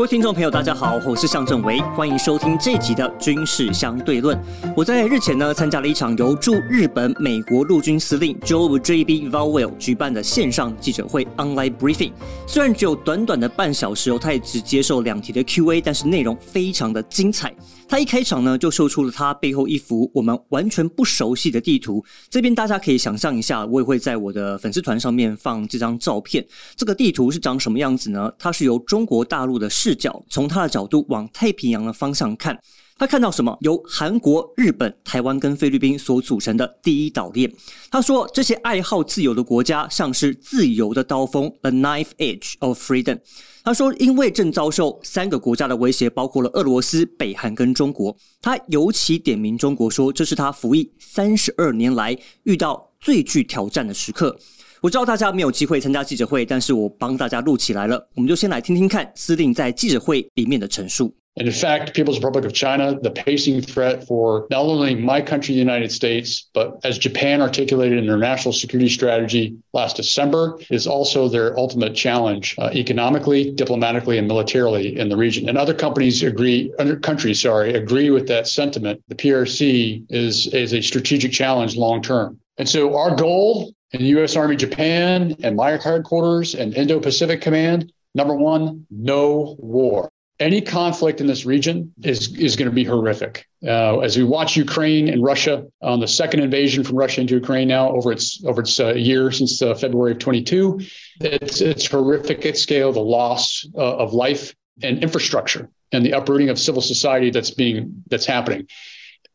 [0.00, 4.34] 各位听众朋友，大家好，我是向正维，欢迎收听这集的军事相对论。
[4.74, 12.12] 我在日前呢参加了一场由驻日本美国陆军司令 Joe J B v a l w e l l 举办的线上记者会 （online briefing）。
[12.46, 17.54] 虽然只有短短的半小时哦，他也只接受两题的 Q&A，但是内容非常的精彩。
[17.86, 22.02] 他一开场呢就秀出了他背后一幅我们完全不熟悉的地图。
[22.30, 26.42] 这边大家可以想象一下，我也会在我的粉丝团上面放这张照片。
[26.74, 28.32] 这个地图是长什么样子呢？
[28.38, 32.56] 它是由中国大陆的市视角，从他的角度往太平洋的方向看。
[32.96, 33.56] 他看到什么？
[33.62, 37.50] 由韩国、日本、台湾跟菲律宾所组成的第一岛链。
[37.90, 43.18] 他说，这些爱好自由的国家像是自由的刀锋 （the knife edge of freedom）。
[43.64, 48.16] 他说，因为正遭受三个国家的威胁，包括了俄罗斯、北韩跟中国。
[48.40, 54.38] 他尤其点名中国，说这是他服役三十二年来遇到最具挑战的时刻。
[54.81, 58.07] 我知道大家没有机会参加记者会，但是我帮大家录起来了。
[58.15, 61.13] 我们就先来听听看司令在记者会里面的陈述。
[61.37, 65.59] And in fact, People's Republic of China, the pacing threat for not only my country, the
[65.59, 71.27] United States, but as Japan articulated in their national security strategy last December, is also
[71.27, 75.49] their ultimate challenge uh, economically, diplomatically, and militarily in the region.
[75.49, 79.01] And other companies agree, other countries, sorry, agree with that sentiment.
[79.09, 82.39] The PRC is, is a strategic challenge long term.
[82.57, 84.36] And so our goal in U.S.
[84.36, 90.10] Army Japan and my headquarters and Indo-Pacific Command, number one, no war
[90.40, 93.46] any conflict in this region is is going to be horrific.
[93.62, 97.68] Uh, as we watch Ukraine and Russia on the second invasion from Russia into Ukraine
[97.68, 100.80] now over its over its uh, year since uh, February of 22,
[101.20, 102.90] it's it's horrific at scale.
[102.90, 108.02] The loss uh, of life and infrastructure and the uprooting of civil society that's being
[108.08, 108.66] that's happening.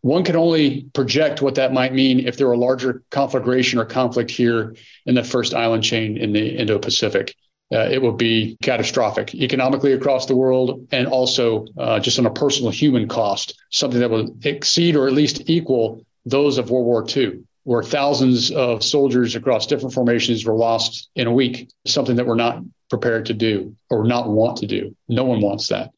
[0.06, 3.86] One can only project what that might mean if there were a larger conflagration or
[3.86, 4.76] conflict here
[5.08, 7.34] in the first island chain in the Indo-Pacific
[7.74, 12.32] uh, it would be catastrophic economically across the world and also uh, just on a
[12.32, 17.06] personal human cost, something that would exceed or at least equal those of World War
[17.08, 22.28] II, where thousands of soldiers across different formations were lost in a week, something that
[22.28, 24.96] we're not prepared to do or not want to do.
[25.10, 25.92] No one wants that.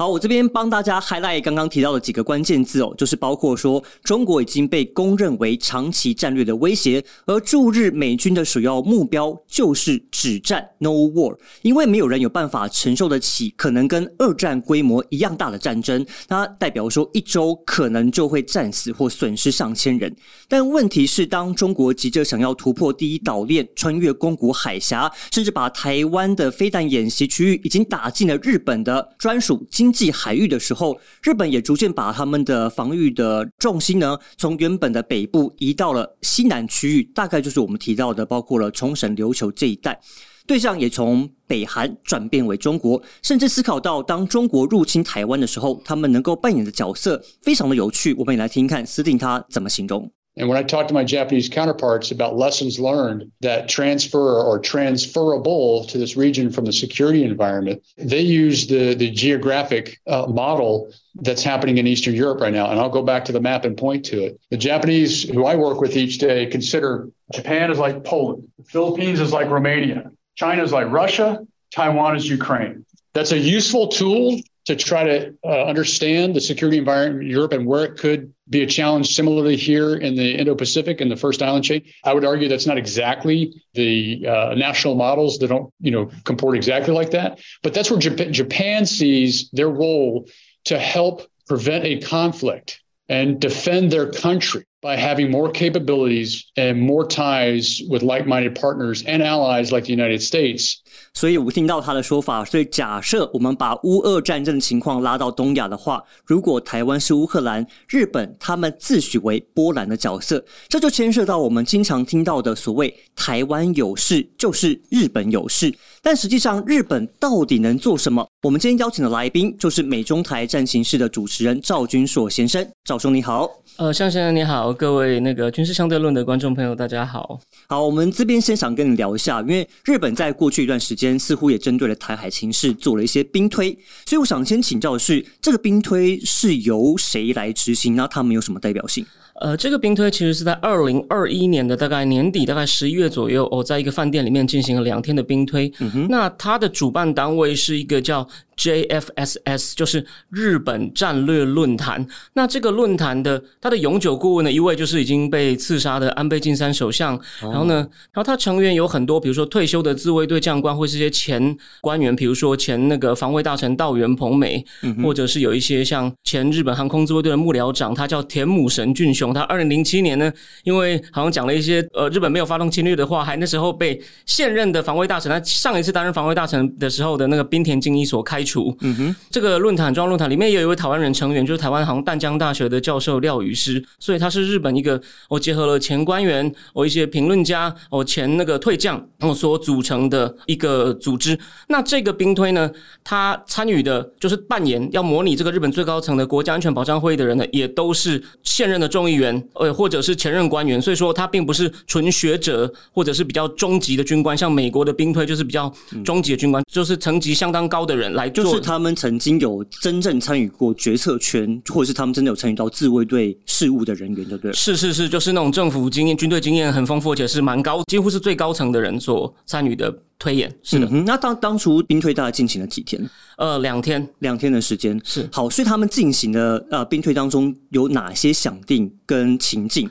[0.00, 20.14] 好，我这边帮大家 highlight 刚刚提到的几个关键字哦，就是包括说中国已经被公认为长期战略的威胁，而驻日美军的首要目标就是止战 （no war），因为没有人有办法承受得起可能跟二战规模一样大的战争，它代表说一周可能就会战死或损失上千人。
[20.46, 29.87] 但问题是，当中国急着想要突破第一岛链，穿越宫古海峡，甚至把台湾的飞弹演习区域已经打进了日本的专属经。
[29.88, 39.98] 经济海域的时候，日本也逐渐把他们的防御的重心呢，从原本的北部移到了西南区域，大概就是我们提到的，包括了冲绳、琉球这一带。
[40.46, 48.12] 对象也从北韩转变为中国，甚至思考到当中国入侵台湾的时候，他们能够扮演的角色非常的有趣。
[48.18, 50.12] 我们也来听一看司令他怎么形容。
[50.38, 55.98] And when I talk to my Japanese counterparts about lessons learned that transfer or transferable to
[55.98, 61.78] this region from the security environment, they use the, the geographic uh, model that's happening
[61.78, 62.70] in Eastern Europe right now.
[62.70, 64.40] And I'll go back to the map and point to it.
[64.50, 69.18] The Japanese who I work with each day consider Japan is like Poland, the Philippines
[69.18, 72.86] is like Romania, China is like Russia, Taiwan is Ukraine.
[73.12, 77.64] That's a useful tool to try to uh, understand the security environment in Europe and
[77.64, 81.64] where it could be a challenge similarly here in the Indo-Pacific in the first island
[81.64, 81.82] chain.
[82.04, 86.54] I would argue that's not exactly the uh, national models that don't, you know, comport
[86.54, 87.40] exactly like that.
[87.62, 90.28] But that's where Japan sees their role
[90.66, 97.06] to help prevent a conflict and defend their country by having more capabilities and more
[97.06, 100.74] ties with like-minded partners and allies like the United States
[101.12, 115.74] 所以我听到他的说法，所以假设我们把乌俄战争的情况拉到东亚的话，如果台湾是乌克兰，日本他们自诩为波兰的角色，这就牵涉到我们经常听到的所谓“台湾有事就是日本有事”。
[116.10, 118.26] 但实际上，日本到底能做什么？
[118.40, 122.66] 我们今天邀请的来宾就是美中台战情室的主持人赵军硕先生。
[122.82, 123.46] 赵兄你好，
[123.76, 127.38] 呃，向先生你好，各位那个军事相对论的观众朋友大家好。
[127.68, 131.18] 好，我们这边先想跟你聊一下，因为日本在过去一段时间。
[131.18, 137.94] 似乎也针对了台海情势做了一些兵推，所以我想先请教的是，这个兵推是由谁来执行？
[137.94, 139.04] 那他们有什么代表性？
[139.40, 145.72] 呃，这个兵推其实是在二零二一年的大概年底，大概十一月左右，我在一个饭店里面进行了两天的兵推。
[145.80, 148.28] 嗯那它的主办单位是一个叫。
[148.58, 152.04] JFSS 就是日本战略论坛。
[152.32, 157.16] 那这个论坛的它的永久顾问呢，一位就是已经被刺杀的安倍晋三首相。
[157.40, 157.74] 然后呢，
[158.10, 164.66] 然后他成员有很多，比如说退休的自卫队将官，或是一些前官员，比如说前那个防卫大臣道元朋美，
[165.04, 169.27] 或者是有一些像前日本航空自卫队的幕僚长，他叫田母神俊雄。
[169.32, 170.32] 他二零零七年呢，
[170.64, 178.38] 因为好像讲了一些呃日本没有发动侵略的话，还那时候被现任的防卫大臣，他上一次担任防卫大臣的时候的那个滨田敬一所开。
[178.48, 184.98] 除，嗯哼，这个论坛中央论坛里面也有一位台湾人成员，就是台湾好像淡江大学的教授廖宇师，所以他是日本一个
[185.28, 191.38] 我结合了前官员，我一些评论家，我前那个退将我所组成的一个组织。
[191.68, 192.70] 那这个兵推呢，
[193.04, 205.70] 他参与的就是扮演要模拟这个日本最高层的国家安全保障会议的人呢，也都是现任的众议员，呃，或者是前任官员，所以说他并不是纯学者或者是比较中级的军官，像美国的兵推就是比较
[206.02, 208.30] 中级的军官，就是层级相当高的人来。
[208.30, 214.52] 就是他们曾经有真正参与过决策圈，或者是他们真的有参与到自卫队事务的人员，对不对？
[214.52, 220.52] 是是是，就是那种政府经验、军队经验很丰富，而且是蛮高，几乎是最高层的人所参与的推演。
[220.62, 223.08] 是的，那当当初兵推大概进行了几天？
[223.36, 225.48] 呃，两天，两天的时间是好。
[225.48, 229.88] 所以他们进行的呃兵推当中有哪些想定跟情境？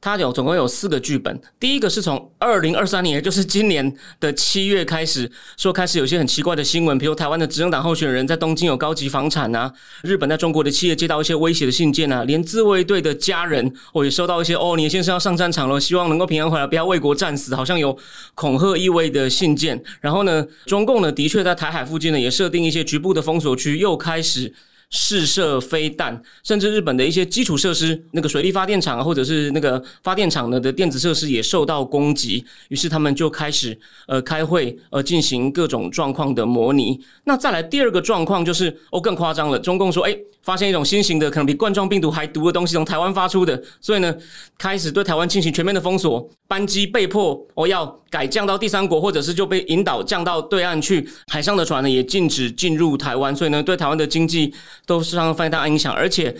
[0.00, 9.70] 它有总共有四个剧本，第一个是从二零二三年，也就是今年的七月开始，说开始有些很奇怪的新闻，比如台湾的执政党候选人在东京有高级房产啊，
[10.02, 17.94] 日本在中国的企业接到一些威胁的信件啊，连自卫队的家人我也收到一些哦，你先生要上战场了，希望能够平安回来，不要为国战死，好像有
[18.34, 19.82] 恐吓意味的信件。
[20.00, 24.54] 然后呢，中共呢的确在台海附近呢也设定一些局部的封锁区，又开始。
[24.90, 32.44] 试射飞弹，甚至日本的一些基础设施，那个水力发电厂，或者是那个发电厂呢的电子设施也受到攻击。
[32.68, 37.00] 于是他们就开始呃开会，呃进行各种状况的模拟。
[37.24, 44.14] 那再来第二个状况就是哦更夸张了，中共说哎发现一种新型的可能比冠状病毒还毒的东西从台湾发出的，所以呢
[44.58, 51.08] 开始对台湾进行全面的封锁，班机被迫哦要改降到第三国，或者是就被引导降到对岸去。
[51.28, 54.52] 海上的船呢也禁止进入台湾，所以呢对台湾的经济。
[54.86, 56.34] 都是常非常大影响，而且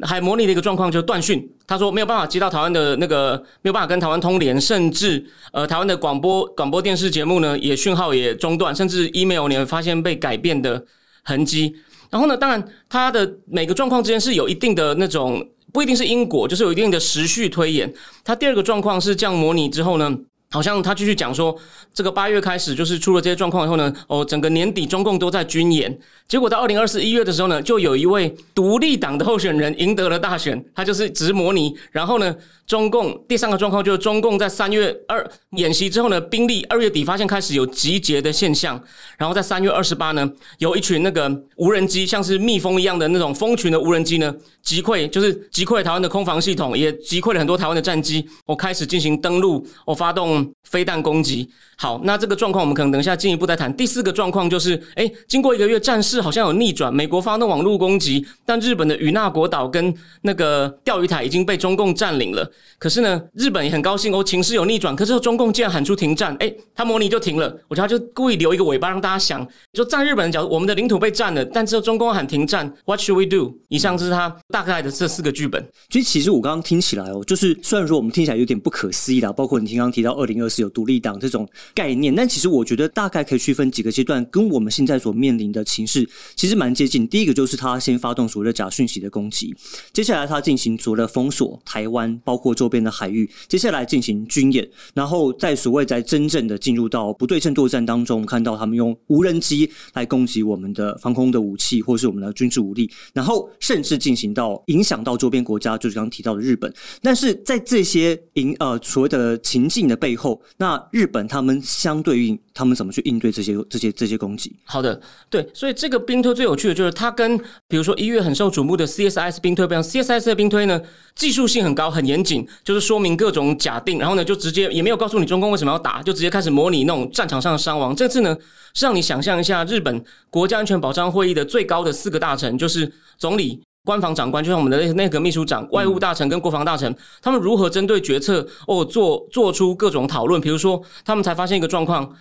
[0.00, 1.48] 还模拟的一个状况就是断讯。
[1.66, 10.84] 他说没有办法接到台湾的那个，没有办法跟台湾通联，甚至呃台湾的广播广播电视节目呢也讯号也中断，甚至 email 你会发现被改变的
[11.22, 11.74] 痕迹。
[12.14, 17.92] 然后呢，当然它的每个状况之间是有一定的那种不一定是因果，就是有一定的时序推演。
[18.22, 20.16] 它第二个状况是这样模拟之后呢。
[20.54, 21.52] 好像他继续讲说，
[21.92, 25.98] 这个八月开始就是出了这些状况以后呢，哦，整个年底中共都在军演，
[26.28, 32.32] 结果到二零二四一月的时候呢，就有一位独立党的候选人赢得了大选，他就是直摩尼，然后呢。
[32.66, 38.82] 中共第三个状况就是中共在三月二演习之后呢，兵力二月底发现开始有集结的现象，
[39.18, 51.48] 然后在三月二十八呢，有一群那个无人机像是蜜蜂一样的那种蜂群的无人机呢，击溃就是击溃台湾的空防系统，也击溃了很多台湾的战机，我开始进行登陆，我发动飞弹攻击。
[51.76, 53.74] 好，那这个状况我们可能等一下进一步再谈。
[53.76, 59.92] 第四个状况就是，哎，经过一个月战事好像有逆转，美国发动网络攻击，但日本的与那国岛跟
[60.22, 62.48] 那个钓鱼台已经被中共占领了。
[62.78, 64.94] 可是呢，日本也很高兴哦，情势有逆转。
[64.94, 67.54] 可是中共竟然喊出停战，哎，他模拟就停了。
[67.68, 73.58] 我觉得他就故意留一个尾巴让大家想，就站日本的角度，我们的领土被占了，但之后中共喊停战，What should we do？
[73.68, 75.66] 以上就是他大概的这四个剧本。
[75.90, 87.06] 其实，其实我刚刚听起来哦，就是虽然说我们听起来有点不可思议啦，包括你刚刚提到二零二四有独立党这种概念，但其实我觉得大概可以区分几个阶段，跟我们现在所面临的情势其实蛮接近。
[87.06, 89.54] 第一个就是他先发动所谓的假讯息的攻击，
[89.92, 92.54] 接下来他进行所谓的封锁台湾，包括。
[92.54, 106.72] 周边的海域，接下来进行军演，然后在所谓在真正的进入到不对称作战当中，看到他们用无人机来攻击我们的防空的武器，或是我们的军事武力，然后甚至进行到影响到周边国家，就是刚刚提到的日本。
[107.02, 114.54] 但是在这些影呃所谓的情境的背以后，那日本他们相对应，他们怎么去应对这些这些这些攻击？
[114.64, 117.36] 好的，对，所以这个兵推最有趣的就是它跟
[117.68, 120.80] 比如说一月很受瞩目的 CSIS 兵推不一样，CSIS 的兵推呢
[121.14, 122.46] 技术性很高，很严谨。
[122.62, 127.94] 就是说明各种假定，然后呢，就直接也没有告诉你中共为什么要打，就直接开始模拟那种战场上的伤亡。
[127.94, 128.36] 这次呢，
[128.72, 140.40] 是让你想象一下日本国家安全保障会议的最高的四个大臣，就是总理、官房长官，就像我们的内阁秘书长、外务大臣跟国防大臣，他们如何针对决策哦做做出各种讨论。
[140.40, 142.16] 比如说，他们才发现一个状况，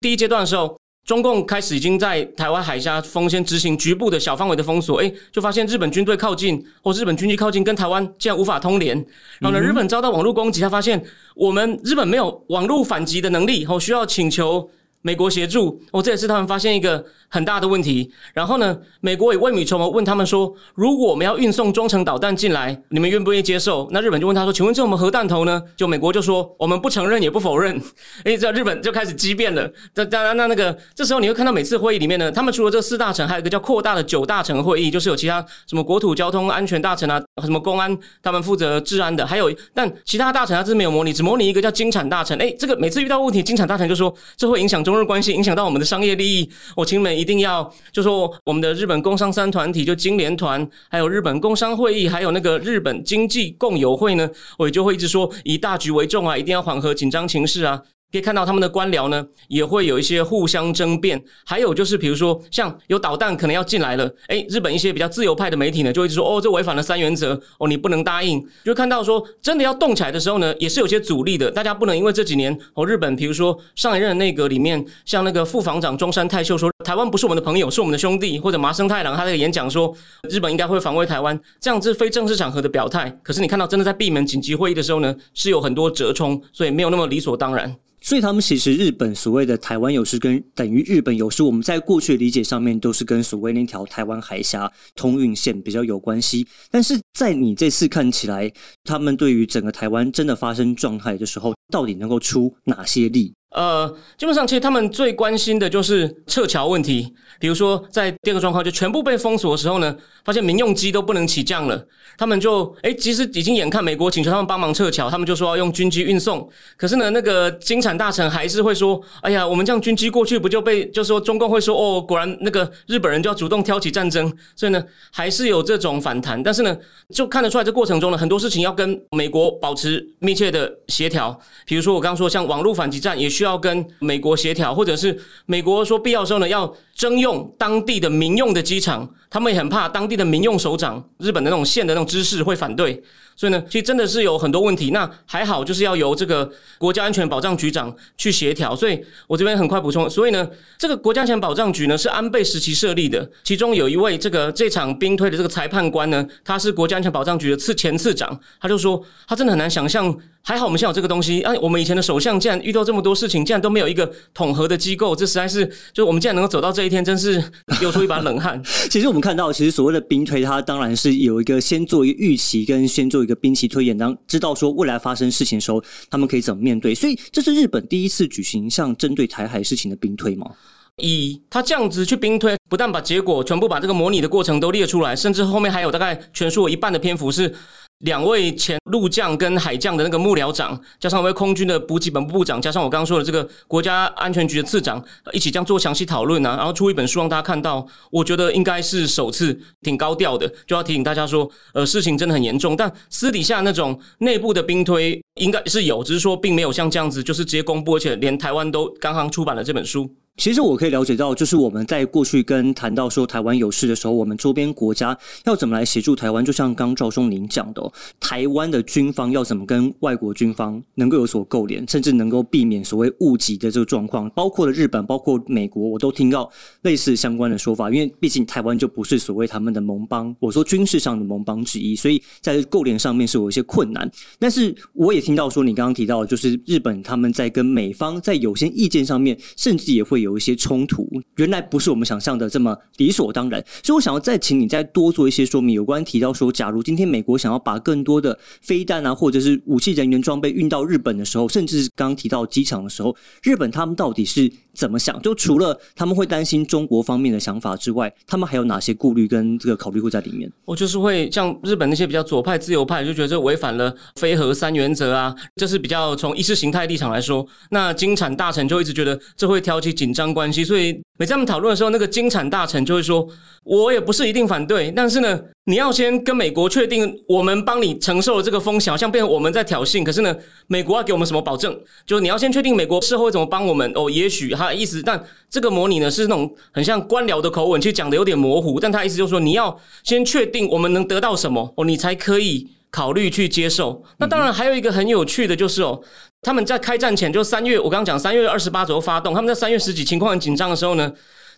[0.00, 0.78] 第一阶段的时候。
[1.06, 8.96] 中共开始已经在台湾海峡封先执行局部的小范围的封锁，哎，就发现日本军队靠近或日本军机靠近，跟台湾竟然无法通联。
[9.38, 14.66] 然后呢，日本遭到网络攻击，他发现我们日本没有网络反击的能力，后需要请求
[15.04, 15.78] 美国协助。
[15.92, 17.04] 哦，这也是他们发现一个。
[17.34, 18.08] 很大的问题。
[18.32, 27.76] 然后呢，美国也未雨绸缪，问他们说：“如果我们要运送中程导弹进来，你们愿不愿意接受？”那日本就问他说：“请问这我们核弹头呢？”就美国就说：“我们不承认也不否认。
[28.22, 29.68] ”哎，这日本就开始激变了。
[29.96, 42.40] 那当然，那那个这时候你会看到每次会议里面呢，他们除了这四大臣，还有一个叫扩大的九大臣会议，就是有其他什么国土交通安全大臣啊，什么公安他们负责治安的，还有但其他大臣他是没有模拟，只模拟一个叫金产大臣。
[42.40, 48.04] 哎，这个每次遇到问题，金产大臣就说这会影响中中日关系，影响到我们的商业利益，我请你们一定要就。
[48.04, 57.80] 说我们的日本工商三团体就金联团，还有日本工商会议，还有那个日本经济共有会呢，我也就会一直说以大局为重啊，一定要缓和紧张情势啊。
[58.14, 61.20] 可以看到他们的官僚呢，也会有一些互相争辩。
[61.44, 68.40] 还有就是，比如说像有导弹可能要进来了，哎，日本一些比较自由派的媒体呢，就会说哦，这违反了三原则，哦，你不能答应。
[68.64, 71.50] 就看到说真的要动起来的时候呢，也是有些阻力的。
[71.50, 79.92] 大家不能因为这几年哦，日本比如说上一任内阁里面，像那个副防长中山泰秀说台湾不是我们的朋友，是我们的兄弟，或者麻生太郎他那个演讲说
[80.30, 83.10] 日本应该会防卫台湾，这样子非正式场合的表态。
[83.24, 87.74] 可是你看到真的在闭门紧急会议的时候呢，是有很多折冲，所以没有那么理所当然。
[88.04, 96.46] 所以他们其实日本所谓的台湾有事跟等于日本有事，我们在过去理解上面都是跟所谓那条台湾海峡通运线比较有关系。
[96.70, 98.52] 但是在你这次看起来，
[98.84, 103.32] 他们对于整个台湾真的发生状态的时候，到底能够出哪些力？
[103.54, 107.14] 呃，基本上其实他们最关心的就是撤侨问题。
[107.38, 109.94] 比如说，在第二个状况就全部被封锁的时候呢，
[110.24, 116.48] 发现民用机都不能起降了，他们就哎，其实已经眼看美国请求他们帮忙撤侨，他们就说要用军机运送。
[116.76, 124.82] 可是呢，那个金产大臣还是会说：“哎呀，我们这样军机过去，不就被就说中共会说哦，果然那个日本人就要主动挑起战争。”所以呢，
[125.12, 126.42] 还是有这种反弹。
[126.42, 126.76] 但是呢，
[127.10, 131.38] 就看得出来这过程中呢，很多事情要跟美国保持密切的协调。
[131.66, 143.02] 比如说我刚刚说，像网络反击战也需要跟美国协调，或者是美国说必要时候呢要征用当地的民用的机场，他们也很怕当地的民用首长、日本的那种县的那种知识会反对。
[143.36, 144.90] 所以呢，其实真的是有很多问题。
[144.90, 146.48] 那还好，就是要由这个
[146.78, 148.76] 国家安全保障局长去协调。
[148.76, 150.08] 所以我这边很快补充。
[150.08, 150.48] 所以呢，
[150.78, 160.16] 这个国家安全保障局呢是安倍时期设立的，其中有一位这个这场兵推的这个裁判官呢，他是国家安全保障局的次前次长，他就说他真的很难想象。
[160.46, 167.42] 还好我们现在有这个东西，哎，我们以前的首相竟然遇到这么多事情，竟然都没有一个统合的机构，这实在是，就我们竟然能够走到这一天，真是
[167.80, 168.62] 流出一把冷汗。
[168.90, 176.94] 其实我们看到，其实所谓的兵推，它当然是有一个先做一个预期，跟先做一个兵棋推演，当知道说未来发生事情的时候，他们可以怎么面对。
[176.94, 180.50] 所以这是日本第一次举行像针对台海事情的兵推吗？
[180.98, 187.54] 以他这样子去兵推，不但把结果全部把这个模拟的过程都列出来，甚至后面还有大概全书有一半的篇幅是。
[188.00, 197.86] 两位前陆将跟海将的那个幕僚长，加上一位空军的补给本部部长，加上我刚刚说的这个国家安全局的次长，一起这样做详细讨论啊，然后出一本书让大家看到。
[198.10, 202.76] 我觉得应该是首次，挺高调的，就要提醒大家说，呃，事情真的很严重。
[202.76, 210.10] 但私底下那种内部的兵推应该是有，只是说并没有像这样子，就是直接公布，而且连台湾都刚刚出版了这本书。
[210.36, 217.83] 其实我可以了解到，就是我们在过去跟谈到说台湾有事的时候，我们周边国家要怎么来协助台湾，就像刚赵松林讲的，
[218.18, 226.50] 台湾的军方要怎么跟外国军方能够有所勾连，甚至能够避免所谓误击的这个状况，包括了日本，包括美国，我都听到
[226.82, 227.88] 类似相关的说法。
[227.90, 234.10] 因为毕竟台湾就不是所谓他们的盟邦，我说军事上的盟邦之一，所以在勾连上面是有一些困难。
[234.40, 240.24] 但是我也听到说，你刚刚提到，就是日本他们在跟美方在有些意见上面，甚至也会。
[240.24, 245.74] 有一些冲突，原来不是我们想象的这么理所当然，所以我想要再请你再多做一些说明。
[245.74, 254.50] 有关提到说，假如今天美国想要把更多的飞弹啊，或者是武器、人员、装备运到日本的时候，甚至是刚刚提到机场的时候，日本他们到底是？
[254.74, 255.22] 怎么想？
[255.22, 260.50] 就除了他们会担心中国方面的想法之外，他们还有哪些顾虑跟这个考虑会在里面？
[260.64, 267.46] 我就是会像日本那些比较左派、自由派，就觉得这违反了非核三原则啊，这是比较从意识形态立场来说。
[267.70, 273.26] 那金产大臣就一直觉得这会挑起紧张关系，所以每次他们讨论的时候，那个金产大臣就会说
[273.62, 280.04] ：“我也不是一定反对，但是呢。”你要先跟美国确定，我们帮你承受了这个风险，好像变我们在挑衅。
[280.04, 281.74] 可是呢，美国要给我们什么保证？
[282.04, 283.90] 就是你要先确定美国事后会怎么帮我们。
[283.94, 288.78] 哦，也许他的意思，但这个模拟呢是那种很像官僚的口吻，其实讲的有点模糊。
[288.78, 292.68] 但他意思就是说，你要先确定我们能得到什么，哦，你才可以。
[292.94, 294.04] 考虑去接受。
[294.18, 296.00] 那当然还有一个很有趣的就是哦，
[296.42, 301.12] 他们在开战前就三月，我刚刚讲三月二十八左右发动，他们在三月十几情况很紧张的时候呢，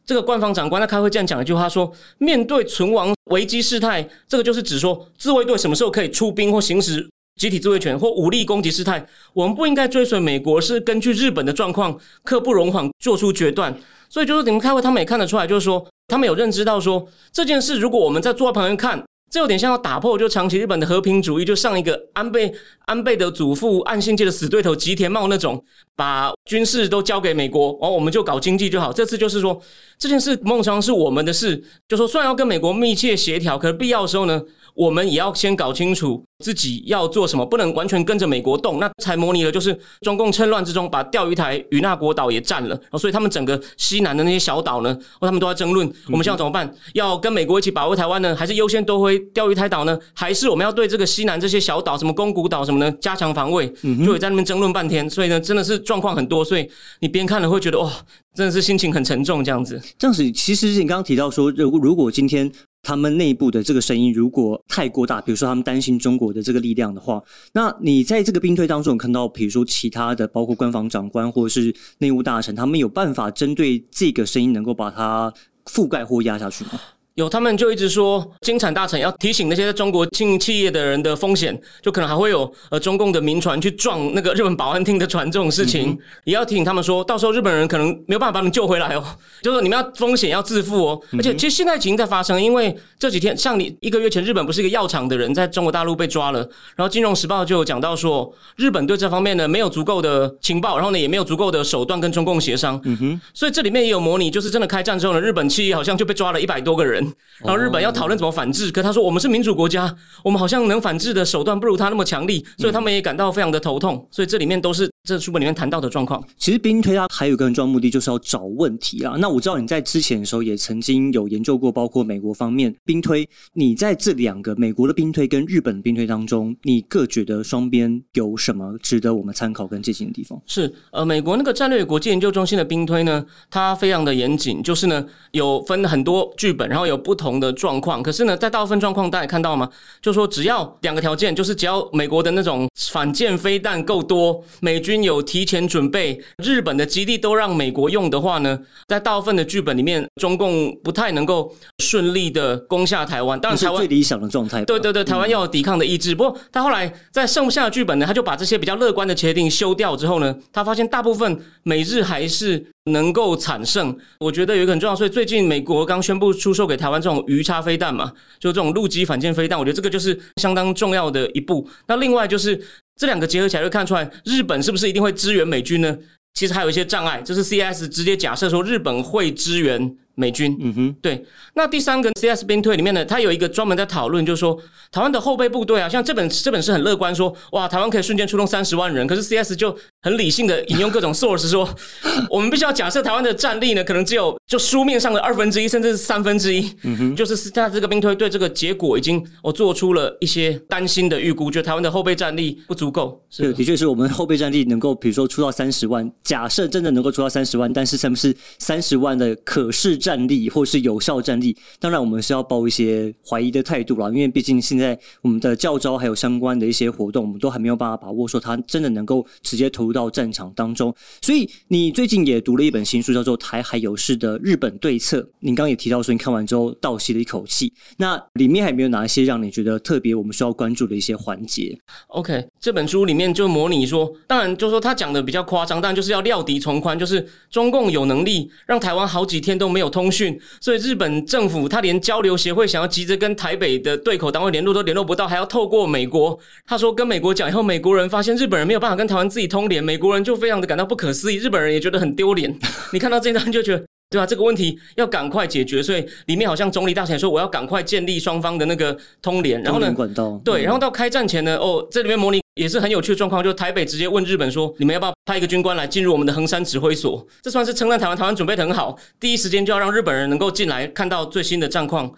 [0.06, 7.06] 这个官方长官在开会这样讲一句话说：面对存亡危机事态，这个就是指说自卫队什么时候可以出兵或行使。
[7.38, 13.78] 集体自卫权或武力攻击事态，我们不应该追随美国，是根据日本的状况，刻不容缓做出决断。
[14.08, 22.52] 所以就是你们开会，他们也看得出来，就是说他们有认知到说这件事，如果我们在坐在旁边看，这有点像要打破就长期日本的和平主义，就上一个安倍
[22.87, 25.62] 安倍的祖父岸信介的死对头吉田茂那种，
[25.95, 28.92] 把军事都交给美国，然后我们就搞经济就好。
[28.92, 29.61] 这次就是说
[29.99, 34.42] 这件事，孟常是我们的事，就说虽然要跟美国密切协调，可是必要的时候呢。
[34.76, 46.71] 我们也要先搞清楚自己要做什么，不能完全跟着美国动，那才模拟了就是中共趁乱之中把钓鱼台与那国岛也占了，所以他们整个西南的那些小岛呢，他们都在争论，我们现在怎么办？
[46.92, 49.99] 要跟美国一起保卫台湾呢，还是优先夺回钓鱼台岛呢？
[50.12, 53.66] 还是我们要对这个西南这些小岛，什么宫古岛什么呢，加强防卫？
[53.83, 56.68] 就也在那边争论半天，所以呢，真的是状况很多，所以
[57.00, 57.90] 你边看了会觉得哇，
[58.35, 59.80] 真的是心情很沉重这样子。
[59.99, 62.52] 这样子，其实你刚刚提到说，如如果今天。
[62.83, 75.33] 他们内部的这个声音如果太过大，比如说他们担心中国的这个力量的话，那你在这个兵推当中看到，比如说其他的，包括官方长官或者是内务大臣，他们有办法针对这个声音能够把它
[75.66, 76.80] 覆盖或压下去吗？
[77.16, 89.02] 有，他们就一直说，金产大臣要提醒那些在中国经营企业的人的风险，就可能还会有呃中共的民船去撞那个日本保安厅的船这种事情，也要提醒他们说，到时候日本人可能没有办法把你救回来哦，
[89.40, 91.00] 就是你们要风险要自负哦。
[91.12, 96.40] 而且其实现在已经在发生，因为这几天像你一个月前，日本不是一个药厂的人在中国大陆被抓了，
[96.76, 107.05] 然后《金融时报》就有讲到说，日本对这方面呢没有足够的情报，然后呢也没有足够的手段跟中共协商，嗯哼，所以这里面也有模拟，就是真的开战之后呢，日本企业好像就被抓了一百多个人。
[107.44, 109.94] 然后日本要讨论怎么反制，可他说我们是民主国家，
[110.25, 114.06] 我们好像能反制的手段不如他那么强力，所以他们也感到非常的头痛。
[114.10, 116.22] 所以这里面都是这书本里面谈到的状况。
[116.36, 119.16] 其实兵推它还有一个很重要目的，就是要找问题啊。
[119.18, 123.28] 那我知道你在之前的时候也曾经有研究过，包括美国方面兵推。
[123.52, 130.40] 你在这两个美国的兵推跟日本的兵推当中，你各觉得双边有什么值得我们参考跟借鉴的地方？
[130.46, 137.26] 是呃，美国那个战略国际研究中心的兵推呢，它非常的严谨，就是呢有分很多剧本，然后有不同。
[137.36, 139.68] 的状况，可是呢，在大部分状况，大家看到吗？
[140.00, 153.38] 就说只要两个条件，就是只要美国的那种反舰飞弹够多，美军有提前准备，日本的基地都让美国用的话呢，在大部分的剧本里面，中共不太能够顺利的攻下台湾。
[153.40, 154.64] 当然，台湾最理想的状态。
[154.64, 156.14] 对对对，台湾要有抵抗的意志。
[156.14, 162.73] 不过，他后来在剩下的剧本呢，他就把这些比较乐观的协定修掉之后呢，他发现大部分美日还是。
[162.86, 171.68] 能够产生，我觉得有一个很重要，所以最近美国刚宣布出售给台湾这种鱼叉飞弹嘛，就这种陆基反舰飞弹，我觉得这个就是相当重要的一步。
[171.88, 172.60] 那另外就是
[172.96, 175.99] 这两个结合起来，就看出来日本是不是一定会支援美军呢？
[176.34, 179.96] 其实还有一些障碍，就是 CS 直接假设说日本会支援。
[180.16, 181.24] 美军，嗯哼，对。
[181.54, 184.58] 那第三个 CS 兵推里面呢，它有一个专门在讨论，就是说
[184.90, 189.06] 台湾的后备部队啊，像这本这本是很乐观，说哇，台湾可以瞬间出动三十万人。
[189.06, 191.68] 可是 CS 就很理性的引用各种 source 说，
[192.30, 196.72] 我们必须要假设台湾的战力呢，可能只有就书面上的二分之一，甚至是三分之一。
[196.82, 203.22] 嗯哼，就是他这个兵推对这个结果已经我做出了一些担心的预估，觉得台湾的后备战力不足够。
[203.36, 209.98] 对，的确是我们后备战力能够，比如说出到三十万，假设真的能够出到三十万，但是是不是三十万的可视？
[210.06, 220.95] 战力或是有效战力，当然我们是要抱一些怀疑的态度啦，因为毕竟现在我们的教招还有相关的一些活动，我们都还没有办法把握说它真的能够直接投入到战场当中。
[221.21, 225.21] 所以你最近也读了一本新书，叫做《台海有事的日本对策》。
[225.40, 227.73] 您刚刚也提到说，你看完之后倒吸了一口气。
[227.97, 239.96] 那里面还没有哪一些让你觉得特别我们需要关注的一些环节？OK，这本书里面就模拟说，当然就是说他讲的比较夸张，但就是要料敌从宽，就是中共有能力让台湾好几天都没有。
[239.97, 246.39] 通讯，所以日本政府他连交流协会想要急着跟台北的对口单位联络都联络不到，还要透过美国。
[246.67, 252.54] 他说跟美国讲以后，美国人发现日本人没有办法跟台湾自己通联，美国人就非常的感到不可思议，日本人也觉得很丢脸。
[252.93, 254.26] 你看到这段就觉得，对吧？
[254.26, 262.46] 这个问题要赶快解决，所以里面好像总理大臣说我要赶快建立双方的那个通联，然后呢，管道对，然后到开战前呢，哦，这里面模拟。
[262.56, 272.10] 也是很有趣的状况，就台北直接问日本说：“你们要不要派一个军官来进入我们的横山指挥所？”这算是称赞台湾，台湾准备的很好，第一时间就要让日本人能够进来看到最新的战况。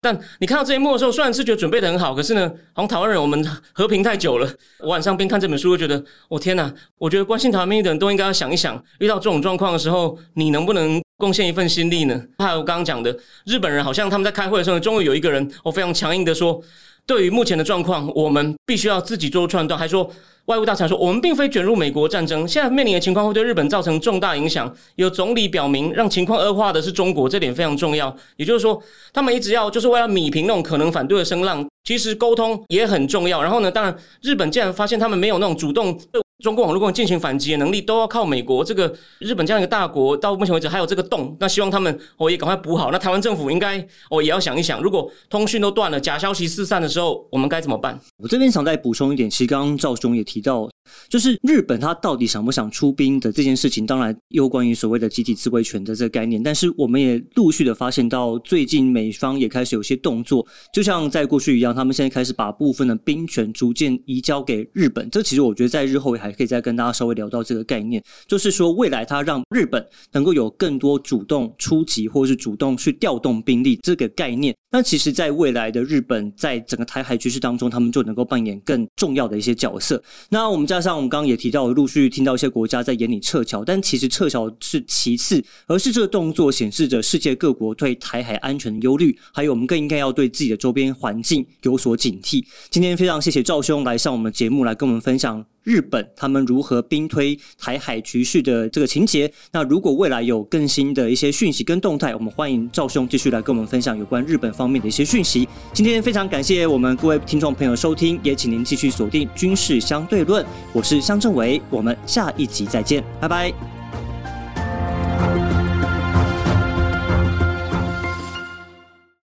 [0.00, 4.48] 但你看到这一幕的时候，虽然是觉得准备的很好，可是呢，好像台湾人我们和平太久了。
[4.78, 6.72] 我晚上边看这本书，就觉得，我天哪！
[6.96, 12.24] 我觉得关心台湾命运的人都应该要想一想，遇到这种状况的时候，你能不能贡献一份心力呢？
[12.38, 16.62] 还有我刚刚讲的，日本人好像他们在开会的时候，终于有一个人，我非常强硬的说。
[17.10, 19.76] 对于目前的状况，我们必须要自己做出判断。
[19.76, 20.08] 还说
[20.44, 24.72] 外务大臣说，我们并非卷入美国战争，现在面临的情况会对日本造成重大影响。
[24.94, 28.16] 有总理表明，让情况恶化的是中国，这点非常重要。
[28.36, 28.80] 也就是说，
[29.12, 33.42] 他们一直要就是为了米平那种可能反对的声浪，其实沟通也很重要。
[33.42, 35.98] 然后呢，当然日本既然发现他们没有那种主动。
[36.40, 38.64] 中共如果进行反击的能力，都要靠美国。
[38.64, 42.90] 这个日本这样一个大国，到目前为止还有这个洞，那希望他们哦也赶快补好。
[42.90, 43.78] 那台湾政府应该
[44.10, 48.00] 哦也要想一想，如果通讯都断了，假消息四散的时候，我们该怎么办？
[48.16, 50.68] 我这边想再补充一点，其实刚刚赵兄也提到。
[51.08, 56.42] 就是日本，他到底想不想出兵的这件事情，当然有关于所谓的集体自卫权的这个概念。
[56.42, 65.08] 但是我们也陆续的发现到，最近美方也开始有些动作，就像在过去一样，他们现在开始把部分的兵权逐渐移交给日本。
[65.10, 74.54] 这其实我觉得在日后也还可以再跟大家稍微聊到这个概念，就是说未来他让日本能够有更多主动出击，或是主动去调动兵力这个概念。
[74.72, 80.00] 那其实，在未来的日本，在整个台海局势当中，他们就能够扮演更重要的一些角色。
[80.28, 92.42] 那我们加上我们刚刚也提到，陆续听到一些国家在眼里撤侨，但其实撤侨是其次，而是这个动作显示着世界各国对台海安全的忧虑，还有我们更应该要对自己的周边环境有所警惕。
[92.70, 95.44] 今天非常谢谢赵兄来上我们节目，来跟我们分享。
[95.62, 99.30] 日本他们如何兵推台海局势的这个情节？
[99.52, 105.46] 那如果未来有更新的一些讯息跟动态，我们欢迎赵兄继续来跟我们分享有关日本方面的一些讯息。
[105.74, 110.44] 今天非常感谢我们各位听众朋友收听，也请您继续锁定军事相对论。
[110.72, 113.79] 我是香正伟，我们下一集再见，拜拜。